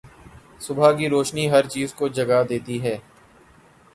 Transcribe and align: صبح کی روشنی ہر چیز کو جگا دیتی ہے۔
صبح 0.59 0.91
کی 0.97 1.09
روشنی 1.09 1.49
ہر 1.51 1.67
چیز 1.67 1.93
کو 1.93 2.07
جگا 2.07 2.41
دیتی 2.49 2.81
ہے۔ 2.81 2.97